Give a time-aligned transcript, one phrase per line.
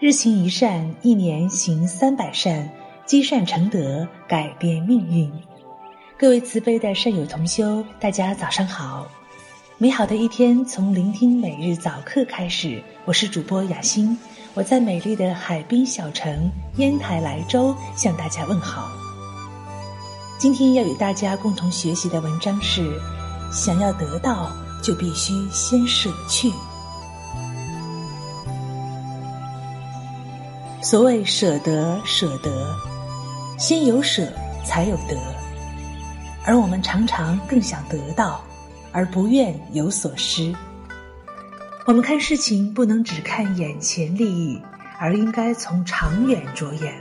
[0.00, 2.68] 日行一善，一年行三百善，
[3.06, 5.30] 积善成德，改变命运。
[6.18, 9.06] 各位慈悲的善友同修，大家早上好！
[9.78, 12.82] 美好的一天从聆听每日早课开始。
[13.04, 14.18] 我是主播雅欣，
[14.54, 18.90] 我在美丽的海滨小城烟台莱州向大家问好。
[20.38, 23.00] 今天要与大家共同学习的文章是：
[23.52, 24.50] 想要得到，
[24.82, 26.52] 就必须先舍去。
[30.84, 32.76] 所谓舍得，舍得，
[33.58, 34.30] 先有舍，
[34.66, 35.16] 才有得。
[36.44, 38.44] 而我们常常更想得到，
[38.92, 40.54] 而不愿有所失。
[41.86, 44.60] 我们看事情不能只看眼前利益，
[45.00, 46.92] 而应该从长远着眼，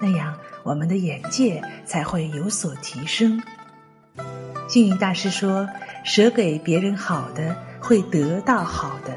[0.00, 3.42] 那样我们的眼界才会有所提升。
[4.68, 5.68] 星云大师说
[6.02, 9.12] ：“舍给别人好的，会得到好的；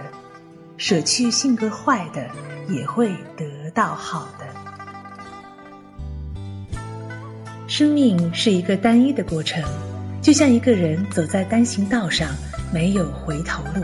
[0.77, 2.27] 舍去性格坏的，
[2.67, 3.45] 也会得。”
[3.75, 4.45] 到好的，
[7.67, 9.61] 生命是一个单一的过程，
[10.21, 12.29] 就像一个人走在单行道上，
[12.71, 13.83] 没有回头路，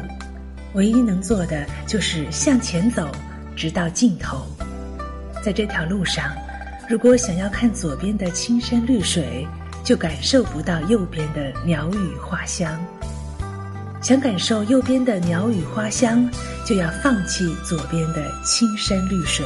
[0.75, 3.05] 唯一能做的就是向前走，
[3.53, 4.47] 直到尽头。
[5.43, 6.31] 在这条路上，
[6.87, 9.45] 如果想要看左边的青山绿水，
[9.83, 12.79] 就感受不到右边的鸟语花香；
[14.01, 16.27] 想感受右边的鸟语花香，
[16.65, 19.45] 就要放弃左边的青山绿水。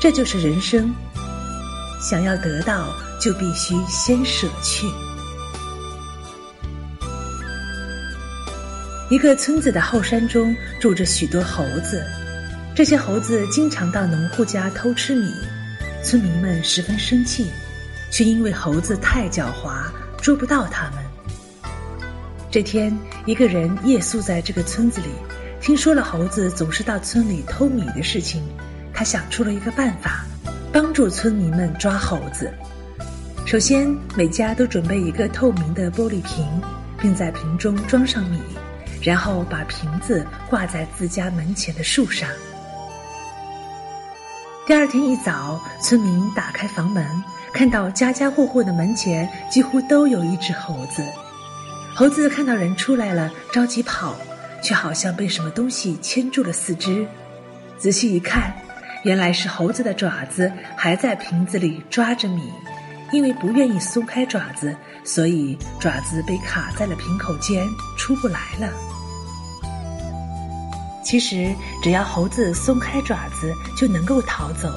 [0.00, 0.92] 这就是人生。
[2.00, 4.86] 想要得到，就必须先舍去。
[9.10, 12.04] 一个村子的后山中住着许多猴子，
[12.74, 15.32] 这些猴子经常到农户家偷吃米，
[16.04, 17.50] 村民们十分生气，
[18.10, 19.84] 却因为猴子太狡猾，
[20.20, 21.07] 捉不到它们。
[22.50, 22.96] 这天，
[23.26, 25.08] 一个人夜宿在这个村子里，
[25.60, 28.42] 听说了猴子总是到村里偷米的事情。
[28.94, 30.24] 他想出了一个办法，
[30.72, 32.50] 帮助村民们抓猴子。
[33.44, 36.46] 首先，每家都准备一个透明的玻璃瓶，
[36.98, 38.40] 并在瓶中装上米，
[39.02, 42.30] 然后把瓶子挂在自家门前的树上。
[44.66, 47.06] 第二天一早，村民打开房门，
[47.52, 51.04] 看到家家户户的门前几乎都有一只猴子。
[51.98, 54.14] 猴子看到人出来了，着急跑，
[54.62, 57.04] 却好像被什么东西牵住了四肢。
[57.76, 58.54] 仔细一看。
[59.04, 62.40] 原来是猴子的爪子还在瓶子里抓着米，
[63.12, 67.66] 因为不愿意松开爪子，所以爪子被卡在了瓶口间，
[67.96, 68.72] 出不来了。
[71.04, 74.68] 其实只要猴子松开爪子就能够逃走，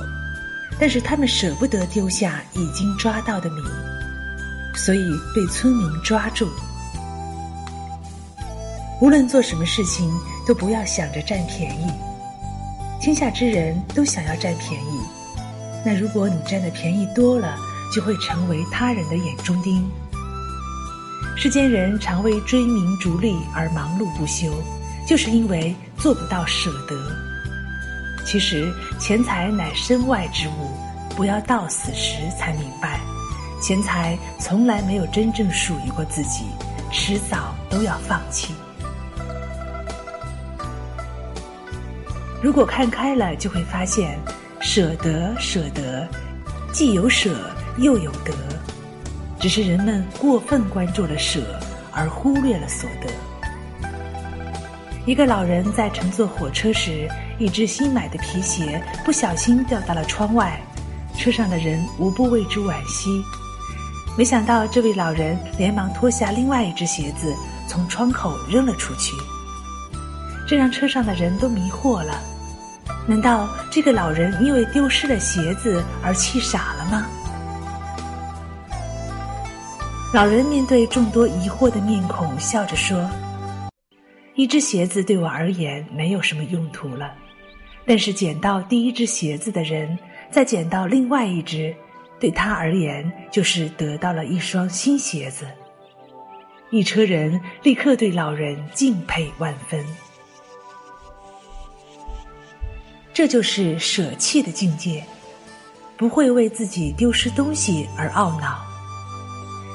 [0.80, 3.62] 但是他们舍不得丢下已经抓到的米，
[4.76, 5.04] 所以
[5.36, 6.50] 被村民抓住。
[9.02, 10.14] 无论做什么事情，
[10.46, 11.92] 都不要想着占便宜。
[13.02, 15.02] 天下之人都想要占便宜，
[15.84, 17.58] 那如果你占的便宜多了，
[17.92, 19.90] 就会成为他人的眼中钉。
[21.36, 24.54] 世间人常为追名逐利而忙碌不休，
[25.08, 26.96] 就是因为做不到舍得。
[28.24, 30.70] 其实钱财乃身外之物，
[31.16, 33.00] 不要到死时才明白，
[33.64, 36.46] 钱财从来没有真正属于过自己，
[36.92, 38.54] 迟早都要放弃。
[42.42, 44.20] 如果看开了，就会发现，
[44.60, 46.08] 舍得舍得，
[46.74, 47.36] 既有舍
[47.78, 48.34] 又有得，
[49.40, 51.40] 只是人们过分关注了舍，
[51.92, 53.88] 而忽略了所得。
[55.06, 57.08] 一个老人在乘坐火车时，
[57.38, 60.60] 一只新买的皮鞋不小心掉到了窗外，
[61.16, 63.24] 车上的人无不为之惋惜。
[64.18, 67.36] 没想到这位老人连忙脱下另外一只鞋子，
[67.68, 69.14] 从窗口扔了出去，
[70.52, 72.22] 这让车上的人都迷惑了。
[73.08, 77.08] 难道这个老人因为丢失了鞋子而气傻了吗？
[80.14, 83.10] 老人面对众多疑惑的面孔，笑着说
[84.36, 87.14] ：“一只鞋子对我而言没有什么用途了，
[87.86, 89.98] 但是捡到第一只鞋子的人，
[90.30, 91.74] 再捡到另外一只，
[92.20, 95.48] 对他而言就是得到了一双新鞋子。”
[96.72, 99.82] 一车人立刻对老人敬佩万分。
[103.14, 105.04] 这就是舍弃的境界，
[105.98, 108.60] 不会为自己丢失东西而懊恼。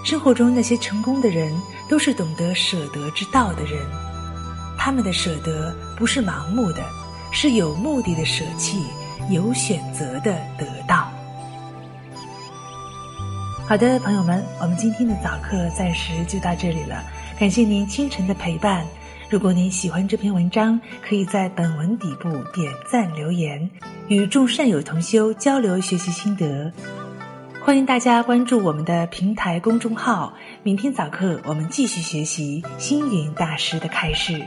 [0.05, 1.53] 生活中那些成功的人，
[1.89, 3.87] 都是懂得舍得之道的人。
[4.79, 6.83] 他们的舍得不是盲目的，
[7.31, 8.85] 是有目的的舍弃，
[9.29, 11.11] 有选择的得到。
[13.69, 17.03] 好的，朋友们，我们今天的早课暂时就到这里了。
[17.39, 18.87] 感谢您清晨的陪伴。
[19.29, 23.69] 如果您喜欢这篇文章，可以在本文底部点赞留言，
[24.07, 26.73] 与众善友同修交流学习心得。
[27.61, 30.33] 欢迎大家关注我们的平台公众号。
[30.63, 34.41] 明天早课我们继续学习星云大师的开示。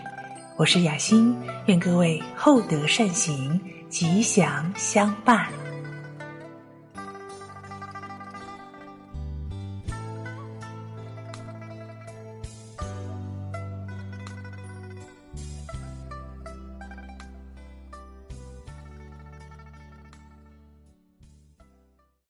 [0.56, 1.36] 我是雅欣，
[1.66, 3.60] 愿各位厚德善行，
[3.90, 5.48] 吉祥相伴。